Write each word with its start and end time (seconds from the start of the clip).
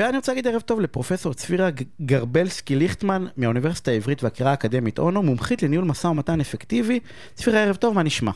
ואני 0.00 0.16
רוצה 0.16 0.32
להגיד 0.32 0.46
ערב 0.46 0.60
טוב 0.60 0.80
לפרופסור 0.80 1.34
צפירה 1.34 1.68
גרבלסקי 2.02 2.76
ליכטמן 2.76 3.24
מהאוניברסיטה 3.36 3.90
העברית 3.90 4.22
והקריאה 4.22 4.50
האקדמית 4.50 4.98
אונו, 4.98 5.22
מומחית 5.22 5.62
לניהול 5.62 5.84
משא 5.84 6.06
ומתן 6.06 6.40
אפקטיבי. 6.40 7.00
צפירה, 7.34 7.62
ערב 7.62 7.76
טוב, 7.76 7.94
מה 7.94 8.02
נשמע? 8.02 8.30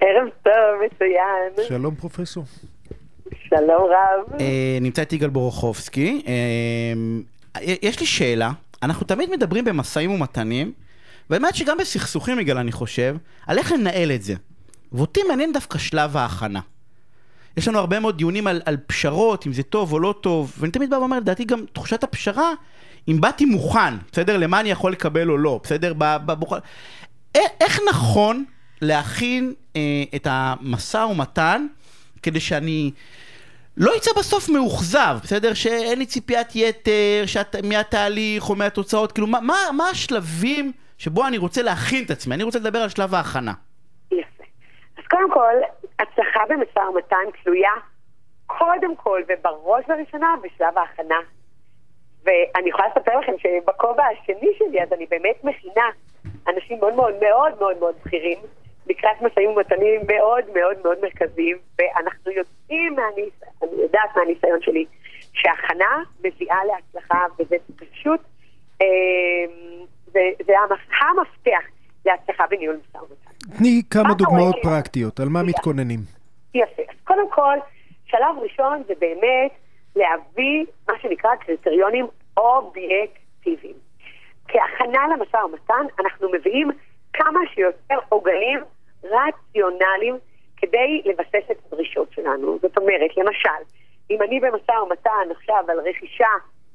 ערב 0.00 0.28
טוב, 0.42 0.52
מצוין. 0.86 1.68
שלום 1.68 1.94
פרופסור. 1.94 2.44
שלום 3.48 3.82
רב. 3.84 4.40
אה, 4.40 4.78
נמצא 4.80 5.02
את 5.02 5.12
יגאל 5.12 5.30
בורוכובסקי. 5.30 6.22
אה, 6.26 7.62
יש 7.82 8.00
לי 8.00 8.06
שאלה, 8.06 8.50
אנחנו 8.82 9.06
תמיד 9.06 9.30
מדברים 9.30 9.64
במשאים 9.64 10.10
ומתנים, 10.10 10.72
והאמת 11.30 11.54
שגם 11.54 11.78
בסכסוכים, 11.78 12.40
יגאל, 12.40 12.58
אני 12.58 12.72
חושב, 12.72 13.16
על 13.46 13.58
איך 13.58 13.72
לנהל 13.72 14.12
את 14.12 14.22
זה. 14.22 14.34
ואותי 14.92 15.20
מעניין 15.28 15.52
דווקא 15.52 15.78
שלב 15.78 16.16
ההכנה. 16.16 16.60
יש 17.56 17.68
לנו 17.68 17.78
הרבה 17.78 18.00
מאוד 18.00 18.18
דיונים 18.18 18.46
על, 18.46 18.62
על 18.64 18.76
פשרות, 18.86 19.46
אם 19.46 19.52
זה 19.52 19.62
טוב 19.62 19.92
או 19.92 19.98
לא 19.98 20.14
טוב, 20.20 20.52
ואני 20.58 20.72
תמיד 20.72 20.90
בא 20.90 20.96
ואומר, 20.96 21.18
לדעתי 21.18 21.44
גם 21.44 21.64
תחושת 21.72 22.04
הפשרה, 22.04 22.52
אם 23.08 23.20
באתי 23.20 23.44
מוכן, 23.44 23.94
בסדר? 24.12 24.36
למה 24.36 24.60
אני 24.60 24.70
יכול 24.70 24.92
לקבל 24.92 25.30
או 25.30 25.38
לא, 25.38 25.60
בסדר? 25.62 25.92
בבוכ... 25.96 26.54
איך 27.34 27.80
נכון 27.88 28.44
להכין 28.82 29.54
אה, 29.76 29.80
את 30.14 30.26
המשא 30.30 31.06
ומתן 31.10 31.66
כדי 32.22 32.40
שאני 32.40 32.90
לא 33.76 33.96
יצא 33.96 34.10
בסוף 34.18 34.48
מאוכזב, 34.48 35.18
בסדר? 35.22 35.54
שאין 35.54 35.98
לי 35.98 36.06
ציפיית 36.06 36.56
יתר 36.56 37.22
שאת, 37.26 37.56
מהתהליך 37.64 38.50
או 38.50 38.54
מהתוצאות, 38.54 39.12
כאילו 39.12 39.26
מה, 39.26 39.40
מה, 39.40 39.56
מה 39.76 39.88
השלבים 39.88 40.72
שבו 40.98 41.26
אני 41.26 41.38
רוצה 41.38 41.62
להכין 41.62 42.04
את 42.04 42.10
עצמי? 42.10 42.34
אני 42.34 42.42
רוצה 42.42 42.58
לדבר 42.58 42.78
על 42.78 42.88
שלב 42.88 43.14
ההכנה. 43.14 43.52
אז 45.00 45.06
קודם 45.06 45.30
כל, 45.30 45.54
הצלחה 45.98 46.40
במשא 46.48 46.78
ומתן 46.78 47.16
תלויה 47.42 47.72
קודם 48.46 48.96
כל 48.96 49.22
ובראש 49.28 49.84
ובראשונה 49.84 50.34
בשלב 50.42 50.78
ההכנה. 50.78 51.18
ואני 52.24 52.68
יכולה 52.68 52.88
לספר 52.88 53.18
לכם 53.18 53.32
שבכובע 53.38 54.04
השני 54.04 54.50
שלי, 54.58 54.82
אז 54.82 54.92
אני 54.92 55.06
באמת 55.06 55.44
מכינה 55.44 55.90
אנשים 56.48 56.80
מאוד 56.80 56.94
מאוד 56.94 57.14
מאוד 57.20 57.58
מאוד 57.60 57.78
מאוד 57.78 57.94
בכירים 58.04 58.38
לקראת 58.86 59.22
משאים 59.22 59.50
ומתנים 59.50 60.00
מאוד 60.08 60.44
מאוד 60.54 60.76
מאוד 60.84 60.98
מרכזיים, 61.02 61.56
ואנחנו 61.78 62.32
יודעים, 62.32 62.96
מהניס... 62.96 63.34
אני 63.62 63.82
יודעת 63.82 64.16
מהניסיון 64.16 64.62
שלי, 64.62 64.86
שהכנה 65.32 66.02
מביאה 66.24 66.64
להצלחה, 66.64 67.26
וזה 67.38 67.56
פשוט, 67.76 68.20
אה, 68.82 68.86
זה, 70.06 70.20
זה 70.46 70.52
המפתח 71.00 71.79
להצלחה 72.06 72.44
בניהול 72.50 72.76
משא 72.76 72.98
ומתן. 72.98 73.56
תני 73.58 73.82
כמה 73.90 74.14
דוגמאות 74.14 74.56
פרקטיות, 74.62 75.20
על 75.20 75.28
מה 75.28 75.42
מתכוננים. 75.42 76.00
יפה. 76.54 76.82
אז 76.88 76.96
קודם 77.04 77.30
כל, 77.30 77.58
שלב 78.06 78.38
ראשון 78.38 78.82
זה 78.86 78.92
באמת 79.00 79.52
להביא 79.96 80.64
מה 80.88 80.94
שנקרא 81.02 81.30
קריטריונים 81.36 82.06
אובייקטיביים. 82.36 83.74
כהכנה 84.48 85.06
למשא 85.16 85.36
ומתן, 85.36 85.86
אנחנו 86.00 86.28
מביאים 86.32 86.70
כמה 87.12 87.40
שיותר 87.54 87.98
עוגנים 88.08 88.60
רציונליים 89.04 90.18
כדי 90.56 91.02
לבסס 91.04 91.50
את 91.50 91.56
הדרישות 91.66 92.12
שלנו. 92.12 92.58
זאת 92.62 92.78
אומרת, 92.78 93.16
למשל, 93.16 93.62
אם 94.10 94.22
אני 94.22 94.40
במשא 94.40 94.72
ומתן 94.72 95.30
עכשיו 95.36 95.64
על 95.68 95.80
רכישה 95.80 96.28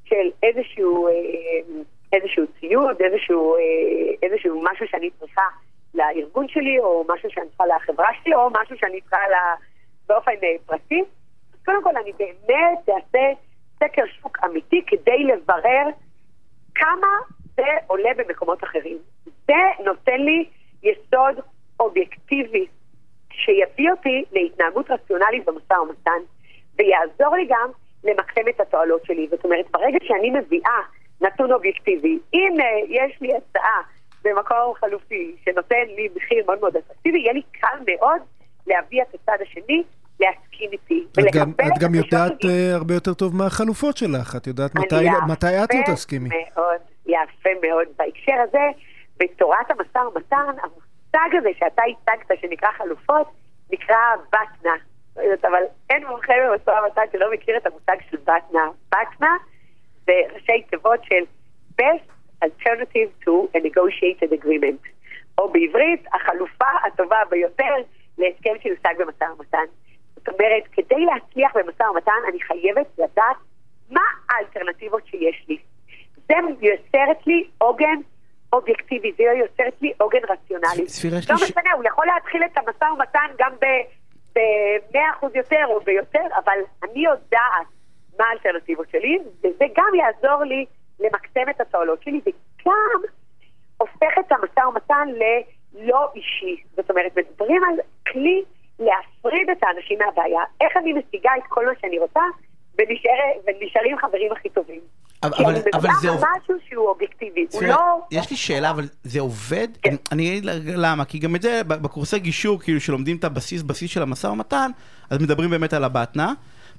של 0.04 0.30
איזשהו, 0.42 1.08
אה, 1.08 1.12
איזשהו 2.16 2.44
ציוד, 2.60 3.02
איזשהו, 3.02 3.56
אה, 3.56 3.60
איזשהו 4.22 4.62
משהו 4.72 4.86
שאני 4.88 5.10
צריכה 5.10 5.42
לארגון 5.94 6.48
שלי, 6.48 6.78
או 6.78 7.04
משהו 7.08 7.30
שאני 7.30 7.48
צריכה 7.48 7.66
לחברה 7.66 8.08
שלי, 8.22 8.34
או 8.34 8.50
משהו 8.50 8.76
שאני 8.78 9.00
צריכה 9.00 9.28
לה, 9.30 9.54
באופן 10.08 10.30
אה, 10.30 10.56
פרטי, 10.66 11.04
אז 11.54 11.64
קודם 11.64 11.82
כל 11.82 11.96
אני 11.96 12.12
באמת 12.18 12.88
אעשה 12.88 13.40
סקר 13.76 14.02
שוק 14.20 14.38
אמיתי 14.44 14.82
כדי 14.86 15.24
לברר 15.24 15.86
כמה 16.74 17.08
זה 17.56 17.66
עולה 17.86 18.10
במקומות 18.16 18.64
אחרים. 18.64 18.98
זה 19.46 19.84
נותן 19.84 20.20
לי 20.20 20.48
יסוד 20.82 21.44
אובייקטיבי 21.80 22.66
שיביא 23.32 23.90
אותי 23.90 24.24
להתנהגות 24.32 24.90
רציונלית 24.90 25.44
במשא 25.44 25.74
ומתן, 25.74 26.20
ויעזור 26.78 27.36
לי 27.36 27.46
גם 27.48 27.70
למקסם 28.04 28.48
את 28.48 28.60
התועלות 28.60 29.04
שלי. 29.04 29.28
זאת 29.30 29.44
אומרת, 29.44 29.70
ברגע 29.70 29.98
שאני 30.02 30.30
מביאה 30.30 30.80
נתון 31.20 31.52
אובייקטיבי, 31.52 32.18
אם 32.34 32.54
יש 32.88 33.20
לי 33.20 33.30
הצעה 33.36 33.80
במקום 34.24 34.74
חלופי 34.74 35.36
שנותן 35.44 35.84
לי 35.96 36.08
מחיר 36.16 36.44
מאוד 36.46 36.60
מאוד 36.60 36.76
אטרקטיבי, 36.76 37.18
יהיה 37.18 37.32
לי 37.32 37.42
קל 37.60 37.78
מאוד 37.86 38.20
להביא 38.66 39.02
את 39.02 39.14
הצד 39.14 39.42
השני 39.42 39.82
להסכים 40.20 40.70
איתי. 40.72 41.06
את 41.12 41.34
גם, 41.34 41.50
את 41.50 41.78
גם 41.80 41.94
יודעת 41.94 42.32
uh, 42.32 42.74
הרבה 42.74 42.94
יותר 42.94 43.14
טוב 43.14 43.36
מה 43.36 43.46
החלופות 43.46 43.96
שלך, 43.96 44.36
את 44.36 44.46
יודעת 44.46 44.74
מתי, 44.74 45.08
מתי 45.28 45.64
את 45.64 45.74
לא 45.74 45.94
תסכימי. 45.94 46.28
מאוד, 46.28 46.80
יפה 47.06 47.50
מאוד. 47.62 47.86
בהקשר 47.98 48.32
הזה, 48.48 48.64
בתורת 49.16 49.70
המשא 49.70 49.98
ומתן, 49.98 50.56
המושג 50.62 51.36
הזה 51.38 51.48
שאתה 51.58 51.82
הצגת, 51.82 52.40
שנקרא 52.40 52.68
חלופות, 52.78 53.26
נקרא 53.72 53.96
בטנה. 54.28 54.74
אבל 55.42 55.62
אין 55.90 56.06
מומחה 56.06 56.32
במשא 56.50 56.70
ומתן 56.70 57.02
שלא 57.12 57.32
מכיר 57.32 57.56
את 57.56 57.66
המושג 57.66 57.96
של 58.10 58.16
בטנה. 58.16 58.68
בטנה 58.88 59.36
זה 60.06 60.12
ראשי 60.34 60.62
תיבות 60.70 61.00
של 61.04 61.24
best 61.80 62.08
alternative 62.44 63.26
to 63.26 63.32
a 63.56 63.58
negotiated 63.58 64.32
agreement. 64.32 64.88
או 65.38 65.52
בעברית, 65.52 66.06
החלופה 66.14 66.70
הטובה 66.86 67.18
ביותר 67.30 67.74
להסכם 68.18 68.54
שיושג 68.62 68.94
במשא 68.98 69.24
ומתן. 69.24 69.64
זאת 70.16 70.28
אומרת, 70.28 70.62
כדי 70.72 71.04
להצליח 71.04 71.56
במשא 71.56 71.82
ומתן, 71.82 72.12
אני 72.28 72.40
חייבת 72.40 72.86
לדעת 72.98 73.36
מה 73.90 74.00
האלטרנטיבות 74.30 75.06
שיש 75.06 75.44
לי. 75.48 75.58
זה 76.28 76.34
יוצרת 76.60 77.26
לי 77.26 77.48
עוגן 77.58 77.96
אובייקטיבי, 78.52 79.12
זה 79.16 79.22
יוצרת 79.22 79.74
לי 79.82 79.92
עוגן 79.98 80.18
רציונלי. 80.28 80.88
ספירה, 80.88 81.18
לא 81.28 81.34
משנה, 81.34 81.72
הוא 81.74 81.84
יכול 81.84 82.06
להתחיל 82.06 82.44
את 82.44 82.58
המשא 82.58 82.84
ומתן 82.84 83.26
גם 83.38 83.52
ב-100% 83.60 85.26
יותר 85.34 85.64
או 85.66 85.80
ביותר, 85.80 86.26
אבל 86.44 86.58
אני 86.84 87.00
יודעת 87.00 87.66
מה 88.18 88.24
האלטרנטיבות 88.30 88.90
שלי, 88.90 89.18
וזה 89.38 89.64
גם 89.76 89.94
יעזור 89.94 90.44
לי 90.44 90.64
למקסם 91.00 91.50
את 91.50 91.60
התועלות 91.60 92.02
שלי, 92.02 92.20
וגם 92.26 93.00
הופך 93.76 94.18
את 94.20 94.32
המשא 94.32 94.60
ומתן 94.68 95.08
ללא 95.08 96.08
אישי. 96.14 96.62
זאת 96.76 96.90
אומרת, 96.90 97.12
מדברים 97.16 97.62
על 97.64 97.74
כלי 98.12 98.42
להפריד 98.78 99.50
את 99.50 99.62
האנשים 99.62 99.98
מהבעיה. 99.98 100.40
איך 100.60 100.76
אני 100.76 100.92
משיגה 100.92 101.30
את 101.38 101.42
כל 101.48 101.66
מה 101.66 101.72
שאני 101.80 101.98
רוצה, 101.98 102.20
ונשארים 102.78 103.98
חברים 103.98 104.32
הכי 104.32 104.48
טובים. 104.48 104.80
אבל, 105.22 105.44
אבל, 105.44 105.60
אבל 105.74 105.88
זה 106.00 106.08
עובד... 106.08 106.24
משהו 106.42 106.54
שהוא 106.68 106.88
אובייקטיבי, 106.88 107.46
הוא 107.52 107.62
לא... 107.62 108.00
יש 108.10 108.30
לי 108.30 108.36
שאלה, 108.36 108.70
אבל 108.70 108.84
זה 109.02 109.20
עובד? 109.20 109.68
כן. 109.82 109.90
אני, 109.90 109.96
אני 110.12 110.38
אגיד 110.38 110.74
למה, 110.76 111.04
כי 111.04 111.18
גם 111.18 111.36
את 111.36 111.42
זה, 111.42 111.64
בקורסי 111.64 112.18
גישור, 112.18 112.60
כאילו, 112.60 112.80
שלומדים 112.80 113.16
את 113.16 113.24
הבסיס, 113.24 113.62
בסיס 113.62 113.90
של 113.90 114.02
המשא 114.02 114.26
ומתן, 114.26 114.70
אז 115.10 115.18
מדברים 115.18 115.50
באמת 115.50 115.72
על 115.72 115.84
הבטנה, 115.84 116.32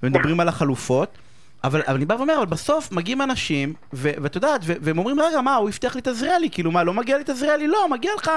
ומדברים 0.04 0.40
על 0.40 0.48
החלופות. 0.48 1.18
אבל, 1.64 1.82
אבל 1.88 1.96
אני 1.96 2.06
בא 2.06 2.14
ואומר, 2.14 2.38
אבל 2.38 2.46
בסוף 2.46 2.92
מגיעים 2.92 3.22
אנשים, 3.22 3.74
ואת 3.94 4.36
יודעת, 4.36 4.62
והם 4.64 4.98
אומרים, 4.98 5.20
רגע, 5.20 5.42
מה, 5.42 5.56
הוא 5.56 5.70
הבטיח 5.70 5.96
לי 5.96 6.02
את 6.02 6.08
עזריאלי, 6.08 6.50
כאילו, 6.50 6.72
מה, 6.72 6.84
לא 6.84 6.94
מגיע 6.94 7.18
לי 7.18 7.24
את 7.24 7.30
עזריאלי? 7.30 7.68
לא, 7.68 7.90
מגיע 7.90 8.12
לך 8.18 8.32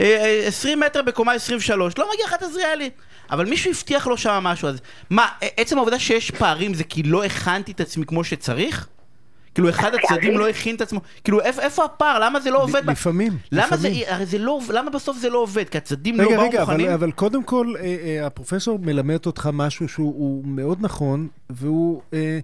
אה, 0.00 0.44
20 0.46 0.80
מטר 0.80 1.02
בקומה 1.02 1.32
23, 1.32 1.98
לא 1.98 2.08
מגיע 2.14 2.26
לך 2.26 2.34
את 2.34 2.42
עזריאלי. 2.42 2.90
אבל 3.30 3.46
מישהו 3.46 3.70
הבטיח 3.70 4.06
לו 4.06 4.16
שם 4.16 4.30
משהו, 4.30 4.68
אז 4.68 4.80
מה, 5.10 5.26
עצם 5.56 5.78
העובדה 5.78 5.98
שיש 5.98 6.30
פערים 6.30 6.74
זה 6.74 6.84
כי 6.84 7.02
לא 7.02 7.24
הכנתי 7.24 7.72
את 7.72 7.80
עצמי 7.80 8.06
כמו 8.06 8.24
שצריך? 8.24 8.88
כאילו 9.54 9.68
אחד 9.68 9.90
הצדדים 9.94 10.38
לא 10.38 10.48
הכין 10.48 10.76
את 10.76 10.80
עצמו, 10.80 11.00
כאילו 11.24 11.40
איפה 11.40 11.84
הפער? 11.84 12.18
למה 12.18 12.40
זה 12.40 12.50
לא 12.50 12.62
עובד? 12.62 12.90
לפעמים, 12.90 13.38
למה 13.52 13.76
זה, 13.76 13.90
הרי 14.06 14.26
זה 14.26 14.38
לא, 14.38 14.60
למה 14.68 14.90
בסוף 14.90 15.18
זה 15.18 15.30
לא 15.30 15.38
עובד? 15.38 15.68
כי 15.68 15.78
הצדדים 15.78 16.20
לא 16.20 16.24
באו 16.24 16.44
מוכנים? 16.44 16.50
רגע, 16.50 16.64
רגע, 16.64 16.94
אבל 16.94 17.12
קודם 17.12 17.42
כל, 17.42 17.72
אה, 17.78 17.82
אה, 17.82 18.26
הפרופסור 18.26 18.78
מלמד 18.78 19.26
אותך 19.26 19.48
משהו 19.52 19.88
שהוא 19.88 20.44
מאוד 20.46 20.78
נכון, 20.80 21.28
והוא, 21.50 22.02
אה, 22.14 22.38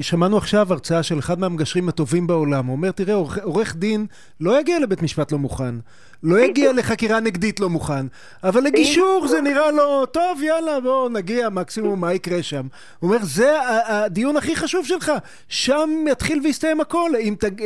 שמענו 0.00 0.36
עכשיו 0.36 0.72
הרצאה 0.72 1.02
של 1.02 1.18
אחד 1.18 1.38
מהמגשרים 1.38 1.88
הטובים 1.88 2.26
בעולם, 2.26 2.66
הוא 2.66 2.76
אומר, 2.76 2.90
תראה, 2.90 3.14
עורך 3.42 3.76
דין 3.76 4.06
לא 4.40 4.60
יגיע 4.60 4.78
לבית 4.78 5.02
משפט 5.02 5.32
לא 5.32 5.38
מוכן. 5.38 5.74
לא 6.22 6.40
יגיע 6.40 6.72
לחקירה 6.72 7.20
נגדית 7.20 7.60
לא 7.60 7.68
מוכן, 7.68 8.06
אבל 8.44 8.60
לגישור 8.60 9.26
זה 9.26 9.40
נראה 9.40 9.70
לו, 9.70 10.06
טוב, 10.06 10.42
יאללה, 10.42 10.80
בואו 10.80 11.08
נגיע, 11.08 11.48
מקסימום 11.48 12.00
מה 12.00 12.12
יקרה 12.12 12.42
שם. 12.42 12.66
הוא 12.98 13.10
אומר, 13.10 13.22
זה 13.22 13.58
הדיון 13.86 14.36
הכי 14.36 14.56
חשוב 14.56 14.86
שלך, 14.86 15.12
שם 15.48 15.90
יתחיל 16.10 16.40
ויסתיים 16.44 16.80
הכל, 16.80 17.10
אם 17.20 17.34
תג... 17.38 17.62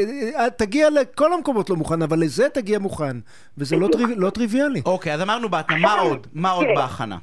תגיע 0.56 0.90
לכל 0.90 1.32
המקומות 1.32 1.70
לא 1.70 1.76
מוכן, 1.76 2.02
אבל 2.02 2.20
לזה 2.20 2.48
תגיע 2.48 2.78
מוכן, 2.78 3.16
וזה 3.58 3.76
לא, 3.76 3.88
טריו... 3.92 4.08
לא 4.16 4.30
טריוויאלי. 4.30 4.82
אוקיי, 4.86 5.14
אז 5.14 5.22
אמרנו 5.22 5.48
בהתנה, 5.48 5.78
מה 5.78 6.00
עוד? 6.00 6.26
מה 6.32 6.50
עוד 6.50 6.66
בהכנה? 6.76 7.16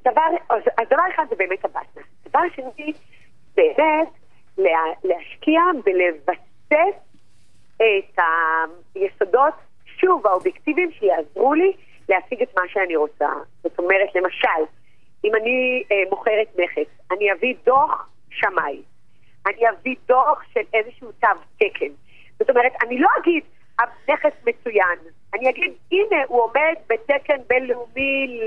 דבר, 0.00 0.22
אז 0.78 0.86
דבר 0.86 1.02
אחד 1.14 1.24
זה 1.30 1.36
באמת 1.38 1.64
הבטנה. 1.64 2.07
דבר 2.38 2.70
שני, 2.76 2.92
באמת 3.56 4.08
להשקיע 5.04 5.60
ולבסס 5.86 6.98
את 7.76 8.18
היסודות 8.94 9.54
שוב, 9.84 10.26
האובייקטיביים 10.26 10.92
שיעזרו 10.92 11.54
לי 11.54 11.72
להשיג 12.08 12.42
את 12.42 12.54
מה 12.56 12.62
שאני 12.68 12.96
רוצה. 12.96 13.28
זאת 13.62 13.78
אומרת, 13.78 14.14
למשל, 14.14 14.62
אם 15.24 15.34
אני 15.34 15.82
אה, 15.92 16.10
מוכרת 16.10 16.48
נכס, 16.58 16.90
אני 17.12 17.32
אביא 17.32 17.54
דוח 17.64 18.10
שמאי. 18.30 18.82
אני 19.46 19.68
אביא 19.70 19.96
דוח 20.08 20.42
של 20.52 20.60
איזשהו 20.74 21.12
תו 21.20 21.28
תקן. 21.56 21.92
זאת 22.38 22.50
אומרת, 22.50 22.72
אני 22.82 22.98
לא 22.98 23.08
אגיד, 23.18 23.42
הנכס 23.78 24.36
מצוין. 24.46 24.98
אני 25.34 25.50
אגיד, 25.50 25.72
הנה, 25.92 26.16
הוא 26.28 26.42
עומד 26.42 26.74
בתקן 26.86 27.36
בינלאומי 27.46 28.40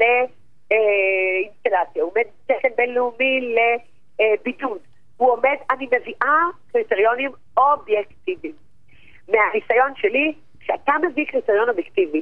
לאינסטלציה, 0.71 2.03
הוא 2.03 2.11
עומד 2.11 2.27
בתקן 2.45 2.69
בינלאומי 2.77 3.55
לבידוד. 3.55 4.79
הוא 5.17 5.31
עומד, 5.31 5.57
אני 5.71 5.85
מביאה 5.85 6.43
קריטריונים 6.71 7.31
אובייקטיביים. 7.57 8.53
מהניסיון 9.27 9.95
שלי, 9.95 10.33
כשאתה 10.59 10.93
מביא 11.03 11.25
קריטריון 11.25 11.69
אובייקטיבי, 11.69 12.21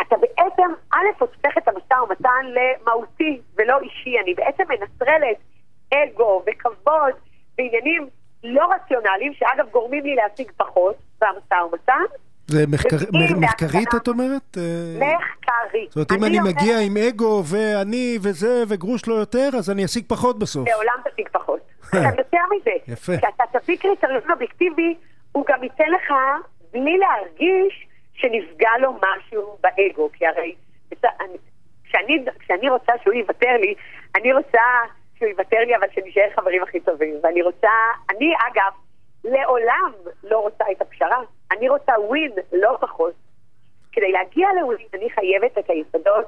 אתה 0.00 0.16
בעצם, 0.16 0.72
א', 0.92 1.06
הופך 1.18 1.58
את 1.58 1.68
המשא 1.68 1.94
ומתן 1.94 2.46
למהותי 2.46 3.40
ולא 3.56 3.80
אישי. 3.80 4.18
אני 4.18 4.34
בעצם 4.34 4.64
מנטרלת 4.68 5.36
אגו 5.94 6.42
וכבוד 6.46 7.14
בעניינים 7.58 8.08
לא 8.44 8.68
רציונליים, 8.74 9.34
שאגב 9.34 9.68
גורמים 9.70 10.04
לי 10.04 10.14
להשיג 10.14 10.50
פחות 10.56 10.96
במשא 11.20 11.54
ומתן. 11.54 12.04
זה 12.48 12.64
מחקר, 12.68 12.96
ומגיעים 12.96 13.40
מחקרית. 13.40 13.88
את 13.96 14.08
אומרת? 14.08 14.56
אה, 14.56 14.62
מחקרית. 14.96 15.90
זאת 15.92 15.96
אומרת, 15.96 16.12
אם 16.12 16.24
אני 16.24 16.38
אומרת, 16.38 16.54
מגיע 16.54 16.78
עם 16.86 16.96
אגו 16.96 17.42
ואני 17.50 18.18
וזה 18.22 18.62
וגרוש 18.68 19.08
לא 19.08 19.14
יותר, 19.14 19.48
אז 19.58 19.70
אני 19.70 19.84
אשיג 19.84 20.04
פחות 20.08 20.38
בסוף. 20.38 20.68
לעולם 20.68 20.94
תשיג 21.12 21.28
פחות. 21.32 21.60
עכשיו, 21.82 22.02
יותר 22.18 22.38
מזה, 22.56 22.70
יפה. 22.92 23.12
כשאתה 23.16 23.58
תביא 23.58 23.76
קריטריון 23.76 24.30
אובייקטיבי, 24.30 24.94
הוא 25.32 25.44
גם 25.48 25.62
ייתן 25.62 25.84
לך, 25.94 26.12
בלי 26.72 26.98
להרגיש 26.98 27.86
שנפגע 28.14 28.70
לו 28.80 28.92
משהו 28.92 29.56
באגו, 29.62 30.10
כי 30.12 30.26
הרי 30.26 30.54
אני- 31.20 31.36
כשאני, 31.84 32.24
כשאני 32.38 32.68
רוצה 32.70 32.92
שהוא 33.02 33.14
יוותר 33.14 33.56
לי, 33.60 33.74
אני 34.16 34.32
רוצה 34.32 34.60
שהוא 35.18 35.28
יוותר 35.28 35.56
לי, 35.66 35.76
אבל 35.76 35.86
שנישאר 35.94 36.28
חברים 36.36 36.62
הכי 36.62 36.80
טובים. 36.80 37.14
ואני 37.22 37.42
רוצה, 37.42 37.68
אני 38.10 38.26
אגב, 38.50 38.72
לעולם 39.32 39.92
לא 40.24 40.38
רוצה 40.38 40.64
את 40.72 40.82
הפשרה. 40.82 41.18
אני 41.52 41.68
רוצה 41.68 41.92
ווין, 42.08 42.30
לא 42.52 42.76
פחות. 42.80 43.12
כדי 43.92 44.12
להגיע 44.12 44.48
לווין, 44.60 44.86
אני 44.94 45.10
חייבת 45.10 45.58
את 45.58 45.70
היסודות 45.70 46.24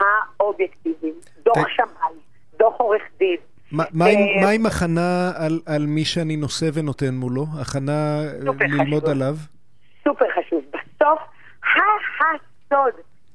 האובייקטיביים. 0.00 1.14
דוח 1.44 1.68
שמאי, 1.68 2.14
דוח 2.58 2.74
עורך 2.80 3.02
דין. 3.18 3.36
מה- 3.72 3.84
עם- 4.06 4.44
אה, 4.44 4.50
עם 4.50 4.66
הכנה 4.66 5.30
על- 5.66 5.86
מי 5.86 6.04
שאני 6.04 6.36
נושא 6.36 6.66
ונותן 6.74 7.14
מולו? 7.14 7.44
הכנה 7.60 8.20
אה, 8.24 8.66
ללמוד. 8.68 9.08
עליו? 9.08 9.34
סופר 10.04 10.24
חשוב. 10.40 10.64
בסוף, 10.70 11.18
הסוד 12.20 12.92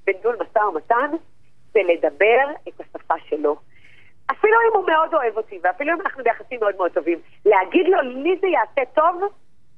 בניהול 0.08 0.36
משא 0.36 0.60
ומתן 0.60 1.12
זה 1.74 1.80
לדבר 1.94 2.46
את 2.68 2.74
השפה 2.82 3.14
שלו. 3.30 3.56
אפילו 4.32 4.54
אם 4.54 4.78
הוא 4.78 4.88
מאוד 4.88 5.14
אוהב 5.14 5.38
אותי, 5.38 5.60
ואפילו 5.64 5.94
אם 5.94 6.02
אנחנו 6.02 6.24
ביחסים 6.24 6.60
מאוד 6.60 6.76
מאוד 6.76 6.92
טובים, 6.92 7.20
להגיד 7.46 7.88
לו, 7.88 8.02
לי 8.02 8.38
זה 8.42 8.48
יעשה 8.48 8.92
טוב, 8.94 9.22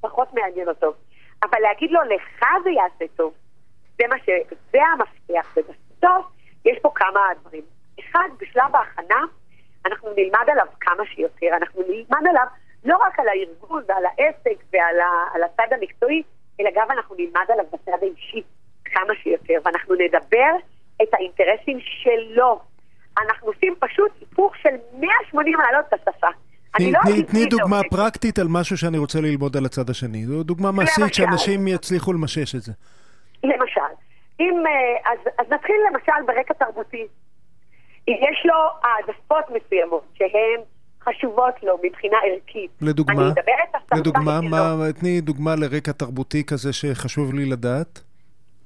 פחות 0.00 0.34
מעניין 0.34 0.68
אותו. 0.68 0.92
אבל 1.42 1.58
להגיד 1.60 1.90
לו, 1.90 2.00
לך 2.02 2.44
זה 2.64 2.70
יעשה 2.70 3.04
טוב, 3.16 3.34
זה 3.98 4.04
מה 4.08 4.16
ש... 4.18 4.28
זה 4.72 4.78
המפתח. 4.92 5.56
ובסוף, 5.56 6.26
יש 6.64 6.78
פה 6.82 6.90
כמה 6.94 7.20
דברים. 7.40 7.62
אחד, 8.00 8.28
בשלב 8.38 8.76
ההכנה, 8.76 9.24
אנחנו 9.86 10.10
נלמד 10.16 10.50
עליו 10.50 10.66
כמה 10.80 11.06
שיותר. 11.06 11.46
אנחנו 11.56 11.82
נלמד 11.82 12.28
עליו 12.28 12.46
לא 12.84 12.96
רק 12.96 13.18
על 13.20 13.28
הארגון 13.28 13.82
ועל 13.88 14.04
העסק 14.06 14.62
ועל 14.72 15.00
ה, 15.00 15.34
על 15.34 15.42
הצד 15.42 15.72
המקצועי, 15.72 16.22
אלא 16.60 16.70
גם 16.74 16.90
אנחנו 16.90 17.16
נלמד 17.18 17.44
עליו 17.48 17.64
בצד 17.72 18.02
האישי 18.02 18.42
כמה 18.84 19.14
שיותר, 19.22 19.54
ואנחנו 19.64 19.94
נדבר 19.94 20.50
את 21.02 21.14
האינטרסים 21.14 21.78
שלו. 21.80 22.60
אנחנו 23.28 23.48
עושים 23.48 23.74
פשוט 23.78 24.10
היפוך 24.20 24.56
של 24.62 24.68
180 25.00 25.54
מעלות 25.58 25.84
בשפה. 25.92 26.26
תני- 26.76 26.92
לא 26.92 26.98
תני- 27.26 27.46
דוגמה. 27.46 27.80
פרקטית 27.90 28.38
על 28.38 28.46
משהו 28.50 28.76
שאני 28.78 28.98
רוצה 28.98 29.20
ללמוד 29.20 29.56
על 29.56 29.64
הצד 29.66 29.90
השני. 29.90 30.24
זו 30.26 30.42
דוגמה 30.42 30.70
מעשית. 30.72 31.14
שאנשים 31.14 31.68
יצליחו 31.68 32.12
למשש 32.12 32.54
את 32.54 32.62
זה. 32.62 32.72
למשל, 33.44 33.80
אם, 34.40 34.54
אה, 34.66 35.12
אז, 35.12 35.18
אז 35.38 35.52
נתחיל 35.52 35.76
למשל 35.92 36.26
ברקע 36.26 36.54
תרבותי. 36.54 37.06
אם 38.08 38.14
יש 38.32 38.42
לו 38.44 38.54
העדפות 38.82 39.44
מסוימות 39.56 40.04
שהן 40.14 40.60
חשובות 41.04 41.54
לו 41.62 41.78
מבחינה 41.84 42.16
ערכית. 42.26 42.70
לדוגמה? 42.80 43.22
אני 43.22 43.30
מדברת 43.30 43.44
על 43.72 43.80
השפה 43.80 43.96
לדוגמה. 43.96 44.40
מה- 44.40 44.92
תני 45.00 45.20
דוגמה 45.20 45.56
לרקע 45.56 45.92
תרבותי 45.92 46.44
כזה 46.46 46.72
שחשוב 46.72 47.34
לי 47.34 47.44
לדעת. 47.44 48.00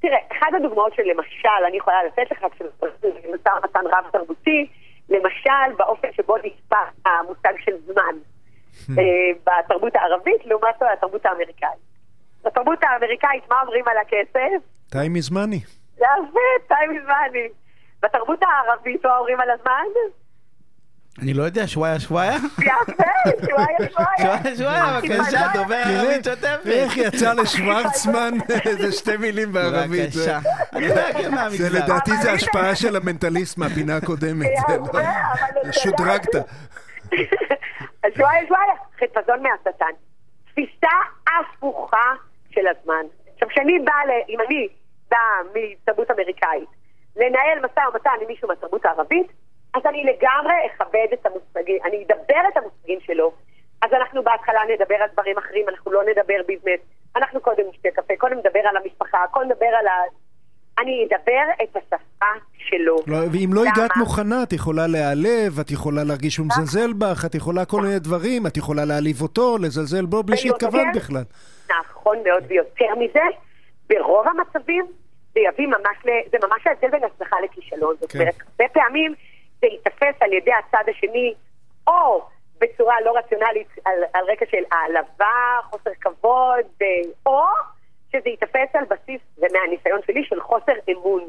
תראה, 0.04 0.18
אחת 0.32 0.54
הדוגמאות 0.56 0.94
שלמשל 0.94 1.64
אני 1.68 1.76
יכולה 1.76 2.04
לתת 2.04 2.30
לך 2.30 2.44
משא 2.44 2.64
ומתן 3.02 3.86
רב 3.86 4.04
תרבותי, 4.12 4.66
למשל 5.08 5.74
באופן 5.76 6.08
שבו 6.12 6.36
נצפה 6.36 6.76
המושג 7.06 7.52
של 7.64 7.76
זמן 7.86 8.14
Hmm. 8.74 8.98
אה, 8.98 9.32
בתרבות 9.46 9.96
הערבית 9.96 10.46
לעומת 10.46 10.82
התרבות 10.92 11.26
האמריקאית. 11.26 11.80
בתרבות 12.44 12.78
האמריקאית 12.82 13.50
מה 13.50 13.60
אומרים 13.62 13.88
על 13.88 13.96
הכסף? 13.98 14.66
טיימי 14.90 15.22
זמני. 15.22 15.60
יפה, 15.96 16.40
טיים 16.68 17.00
זמני. 17.04 17.48
בתרבות 18.02 18.38
הערבית 18.42 19.06
מה 19.06 19.18
אומרים 19.18 19.40
על 19.40 19.50
הזמן? 19.50 19.84
אני 21.22 21.34
לא 21.34 21.42
יודע, 21.42 21.66
שוואיה 21.66 22.00
שוואיה? 22.00 22.36
יפה, 22.58 23.04
שוואיה 23.46 23.90
שוואיה. 23.90 24.16
שוואיה 24.18 24.56
שוואיה, 24.56 25.00
בבקשה, 25.00 25.46
דובר 25.54 25.74
ערבית 25.86 26.24
שוטפת. 26.24 26.66
איך 26.66 26.96
יצא 26.96 27.32
לשוורצמן 27.32 28.34
איזה 28.64 28.92
שתי 28.92 29.16
מילים 29.16 29.52
בערבית. 29.52 30.10
בבקשה. 30.14 30.38
לא 30.72 31.48
זה. 31.48 31.70
לדעתי 31.70 32.16
זה 32.22 32.32
השפעה 32.32 32.74
של 32.74 32.96
המנטליסט 32.96 33.58
מהפינה 33.58 33.96
הקודמת. 33.96 34.46
לא- 34.68 34.74
יפה, 34.74 34.90
אבל 34.90 35.02
אתה 35.62 35.72
שודרגת. 35.72 36.32
שוואיה 38.16 38.46
שוואיה, 38.46 38.74
חיפזון 38.98 39.42
מהשטן. 39.42 39.94
תפיסה 40.50 40.96
הפוכה 41.26 42.12
של 42.50 42.60
הזמן. 42.66 43.02
עכשיו, 43.34 43.48
כשאני 43.48 43.78
באה, 43.78 43.94
אם 44.28 44.38
אני 44.48 44.68
באה 45.10 45.20
מתרבות 45.54 46.10
אמריקאית, 46.10 46.68
לנהל 47.16 47.58
משא 47.64 47.80
ומתן 47.92 48.10
עם 48.22 48.28
מישהו 48.28 48.48
מהתרבות 48.48 48.84
הערבית, 48.84 49.26
אז 49.74 49.82
אני 49.86 50.04
לגמרי 50.04 50.54
אכבד 50.66 51.06
את 51.12 51.26
המושגים, 51.26 51.78
אני 51.84 52.04
אדבר 52.04 52.40
את 52.52 52.56
המושגים 52.56 52.98
שלו. 53.00 53.32
אז 53.82 53.92
אנחנו 53.92 54.22
בהתחלה 54.22 54.60
נדבר 54.74 54.94
על 54.94 55.08
דברים 55.12 55.38
אחרים, 55.38 55.68
אנחנו 55.68 55.92
לא 55.92 56.02
נדבר 56.02 56.40
ביזנס, 56.46 56.80
אנחנו 57.16 57.40
קודם 57.40 57.64
נשתה 57.70 57.88
קפה, 57.94 58.14
קודם 58.18 58.38
נדבר 58.38 58.60
על 58.70 58.76
המשפחה, 58.76 59.18
קודם 59.30 59.46
נדבר 59.46 59.66
על 59.80 59.86
ה... 59.86 59.92
אני 60.78 61.06
אדבר 61.06 61.44
את 61.62 61.76
השפה 61.76 62.26
שלו. 62.58 62.96
לא, 63.06 63.16
ואם 63.32 63.50
לא? 63.52 63.60
הגעת 63.60 63.96
מוכנה, 63.96 64.42
את 64.42 64.52
יכולה 64.52 64.86
להיעלב, 64.86 65.58
את 65.60 65.70
יכולה 65.70 66.04
להרגיש 66.04 66.34
שהוא 66.34 66.46
מזלזל 66.46 66.92
בך, 66.92 67.24
את 67.24 67.34
יכולה 67.34 67.64
כל 67.64 67.80
מיני 67.80 67.98
דברים, 67.98 68.46
את 68.46 68.56
יכולה 68.56 68.84
להעליב 68.84 69.22
אותו, 69.22 69.58
לזלזל 69.58 70.06
בו 70.06 70.22
בלי 70.22 70.36
שהתכוונת 70.36 70.96
בכלל. 70.96 71.24
נכון 71.68 72.18
מאוד, 72.24 72.44
ויותר 72.48 72.94
מזה, 72.98 73.22
ברוב 73.88 74.26
המצבים 74.28 74.84
זה 75.34 75.40
יביא 75.40 75.66
ממש, 75.66 75.96
ל... 76.04 76.10
זה 76.30 76.46
ממש 76.46 76.66
ההבדל 76.66 76.90
בין 76.90 77.04
הצלחה 77.04 77.36
לכישלון. 77.44 77.94
זאת 78.00 78.12
כן. 78.12 78.18
אומרת, 78.18 78.34
הרבה 78.40 78.72
פעמים 78.72 79.14
זה 79.64 79.68
ייתפס 79.68 80.16
על 80.20 80.32
ידי 80.32 80.50
הצד 80.52 80.84
השני, 80.88 81.34
או 81.86 82.22
בצורה 82.60 82.94
לא 83.04 83.12
רציונלית 83.18 83.68
על, 83.84 83.98
על 84.12 84.24
רקע 84.32 84.46
של 84.50 84.62
העלבה, 84.72 85.58
חוסר 85.70 85.90
כבוד, 86.00 86.66
או 87.26 87.42
שזה 88.12 88.28
ייתפס 88.28 88.74
על 88.74 88.84
בסיס, 88.90 89.20
ומהניסיון 89.38 90.00
שלי, 90.06 90.24
של 90.24 90.40
חוסר 90.40 90.72
אמון. 90.92 91.22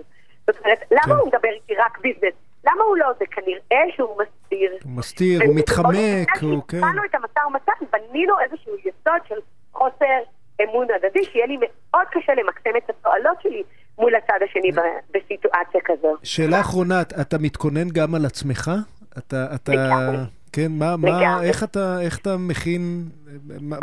זאת 0.48 0.60
אומרת, 0.60 0.80
כן. 0.80 0.96
למה 0.96 1.16
הוא 1.16 1.28
מדבר 1.28 1.50
איתי 1.50 1.76
רק 1.76 2.00
ביזנס? 2.00 2.34
למה 2.64 2.84
הוא 2.84 2.98
לא? 2.98 3.08
זה 3.20 3.26
כנראה 3.32 3.84
שהוא 3.96 4.22
מסתיר. 4.22 4.78
הוא 4.84 4.92
מסתיר, 4.98 5.42
הוא 5.46 5.56
מתחמק, 5.56 6.30
הוא 6.42 6.62
כן. 6.68 6.78
כשהתחלנו 6.78 7.06
את 7.06 7.16
המשא 7.16 7.40
ומתן, 7.48 7.86
בנינו 7.92 8.40
איזשהו 8.40 8.76
יסוד 8.78 9.22
של 9.28 9.40
חוסר 9.74 10.20
אמון 10.64 10.88
הדדי, 10.96 11.24
שיהיה 11.24 11.46
לי 11.46 11.58
מאוד 11.58 12.08
קשה 12.12 12.34
למקסם 12.34 12.78
את 12.78 12.90
התועלות 12.90 13.42
שלי 13.42 13.64
מול 14.00 14.16
הצד 14.16 14.40
השני 14.50 14.72
בסיטואציה 15.14 15.82
כזו. 15.86 16.16
שאלה 16.24 16.60
אחרונה, 16.62 17.02
את- 17.02 17.14
אתה 17.22 17.38
מתכונן 17.42 17.90
גם 17.94 18.16
על 18.16 18.26
עצמך? 18.26 18.72
אתה, 19.18 19.46
אתה, 19.56 19.72
לגמרי. 19.72 20.18
כן, 20.54 20.68
מה, 20.80 20.98
מה. 20.98 21.44
איך 21.44 21.64
אתה, 21.64 21.98
איך 22.02 22.20
אתה 22.20 22.30
מכין, 22.40 22.82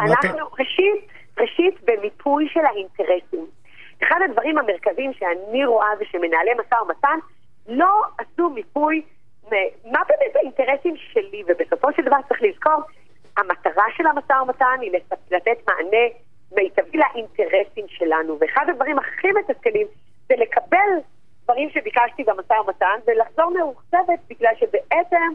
אנחנו, 0.00 0.38
ראשית, 0.58 1.06
ראשית, 1.40 1.74
במיפוי 1.84 2.48
של 2.52 2.60
האינטרסים. 2.60 3.46
אחד 4.02 4.16
הדברים 4.24 4.58
המרכזיים 4.58 5.12
שאני 5.12 5.64
רואה 5.66 5.86
זה 5.98 6.04
שמנהלי 6.10 6.50
משא 6.54 6.74
ומתן 6.82 7.18
לא 7.68 7.90
עשו 8.18 8.50
מיפוי 8.50 9.02
מה 9.84 10.00
באמת 10.08 10.36
האינטרסים 10.36 10.94
שלי, 11.12 11.42
ובסופו 11.48 11.88
של 11.96 12.02
דבר 12.02 12.16
צריך 12.28 12.42
לזכור, 12.42 12.80
המטרה 13.36 13.84
של 13.96 14.06
המשא 14.06 14.32
ומתן 14.42 14.78
היא 14.80 14.90
לת- 14.92 15.18
לתת 15.30 15.58
מענה 15.68 16.04
מיטבי 16.54 16.98
לאינטרסים 16.98 17.84
שלנו, 17.88 18.38
ואחד 18.40 18.66
הדברים 18.68 18.98
הכי 18.98 19.28
מתסכלים 19.32 19.86
זה 20.28 20.34
לקבל 20.38 20.98
דברים 21.44 21.70
שביקשתי 21.70 22.24
במשא 22.24 22.52
ומתן 22.52 22.98
ולחזור 23.06 23.50
מאוכזבת 23.50 24.18
בגלל 24.30 24.52
שבעצם 24.60 25.32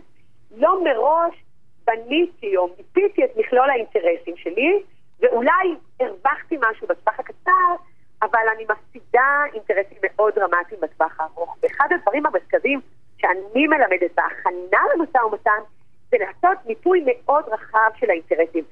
לא 0.52 0.84
מראש 0.84 1.44
בניתי 1.86 2.58
או 2.58 2.68
מיפיתי 2.78 3.26
את 3.26 3.30
מכלול 3.38 3.70
האינטרסים 3.70 4.38
שלי, 4.38 4.84
ואולי 5.20 5.76
הרווחתי 6.00 6.58
משהו 6.70 6.88
בטווח 6.88 7.20
הקצר, 7.20 7.76
אבל 8.22 8.46
אני 8.56 8.66
מפסידה 8.70 9.44
אינטרסים 9.54 9.98
מאוד 10.04 10.34
דרמטיים 10.36 10.82
בטווח 10.82 11.20
הארוך. 11.20 11.58
ואחד 11.64 11.88
הדברים 11.92 12.26
המרכזיים 12.26 12.80
שאני 13.18 13.68
מלמדת 13.68 14.12
בהכנה 14.16 14.82
למשא 14.96 15.18
ומתן, 15.18 15.62
זה 16.10 16.18
לעשות 16.20 16.66
מיפוי 16.66 17.04
מאוד 17.06 17.44
רחב 17.48 17.90
של 17.96 18.10
האינטרסים. 18.10 18.64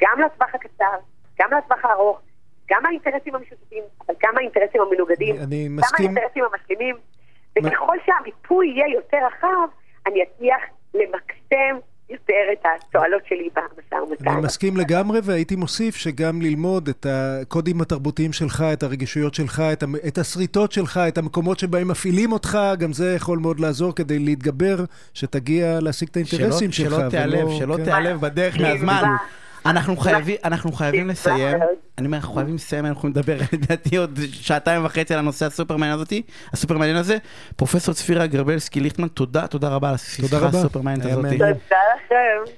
גם 0.00 0.20
לטווח 0.20 0.54
הקצר, 0.54 0.96
גם 1.40 1.48
לטווח 1.58 1.84
הארוך, 1.84 2.18
גם 2.70 2.86
האינטרסים 2.86 3.34
המשותפים, 3.34 3.82
אבל 4.06 4.14
גם 4.22 4.32
האינטרסים 4.38 4.80
המנוגדים, 4.80 5.34
אני- 5.36 5.44
אני 5.44 5.68
גם 5.68 5.76
מסכים. 5.76 6.06
האינטרסים 6.16 6.44
המשלימים, 6.52 6.96
וככל 7.58 7.96
שהמיפוי 8.06 8.66
יהיה 8.66 8.94
יותר 8.94 9.16
רחב, 9.26 9.68
אני 10.06 10.20
אצליח 10.22 10.60
למקסם 10.94 11.76
יותר 12.10 12.34
את 12.52 12.66
התועלות 12.88 13.22
שלי 13.26 13.48
במשא 13.56 13.94
ומתן. 13.94 14.28
אני 14.28 14.40
מסכים 14.40 14.76
לגמרי, 14.76 15.20
והייתי 15.24 15.56
מוסיף 15.56 15.96
שגם 15.96 16.42
ללמוד 16.42 16.88
את 16.88 17.06
הקודים 17.10 17.80
התרבותיים 17.80 18.32
שלך, 18.32 18.64
את 18.72 18.82
הרגישויות 18.82 19.34
שלך, 19.34 19.62
את, 19.72 19.82
המ- 19.82 19.94
את 20.08 20.18
השריטות 20.18 20.72
שלך, 20.72 21.00
את 21.08 21.18
המקומות 21.18 21.58
שבהם 21.58 21.88
מפעילים 21.88 22.32
אותך, 22.32 22.58
גם 22.78 22.92
זה 22.92 23.14
יכול 23.16 23.38
מאוד 23.38 23.60
לעזור 23.60 23.94
כדי 23.94 24.18
להתגבר, 24.18 24.76
שתגיע 25.14 25.78
להשיג 25.80 26.08
את 26.08 26.16
האינטרסים 26.16 26.72
שלא, 26.72 26.88
שלך. 26.90 27.00
שלא 27.00 27.10
תיעלב, 27.10 27.44
ולא- 27.46 27.58
שלא 27.58 27.76
כן. 27.76 27.84
תיעלב 27.84 28.20
בדרך. 28.20 28.60
מהזמן. 28.60 29.02
אנחנו 29.66 29.96
חייבים, 29.96 30.36
אנחנו 30.44 30.72
חייבים 30.72 31.08
לסיים. 31.08 31.58
אני 31.98 32.06
אומר, 32.06 32.16
אנחנו 32.18 32.34
חייבים 32.34 32.54
לסיים, 32.54 32.86
אנחנו 32.86 33.08
נדבר 33.08 33.38
לדעתי 33.52 33.96
עוד 33.96 34.18
שעתיים 34.32 34.84
וחצי 34.84 35.14
על 35.14 35.18
הנושא 35.18 35.46
הסופר 35.46 35.76
מעניין 35.76 35.96
הזאתי, 35.96 36.22
הסופר 36.52 36.78
מעניין 36.78 36.96
הזה. 36.96 37.16
פרופסור 37.56 37.94
צפירה 37.94 38.26
גרבלסקי 38.26 38.80
ליכטמן, 38.80 39.08
תודה, 39.08 39.46
תודה 39.46 39.68
רבה 39.68 39.90
על 39.90 39.96
תודה 39.96 40.36
השיחה 40.36 40.48
רבה. 40.48 40.58
הסופר 40.58 40.80
מעניינת 40.80 41.06
היה 41.06 41.18
הזאתי. 41.18 41.38
תודה 41.38 41.50
לכם. 41.50 42.52